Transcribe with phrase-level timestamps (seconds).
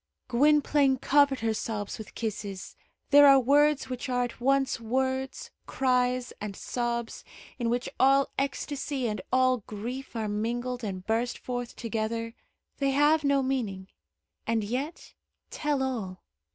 [0.29, 2.75] Gwynplaine covered her sobs with kisses.
[3.11, 7.23] There are words which are at once words, cries, and sobs,
[7.59, 12.33] in which all ecstasy and all grief are mingled and burst forth together.
[12.79, 13.89] They have no meaning,
[14.47, 15.13] and yet
[15.51, 16.23] tell all.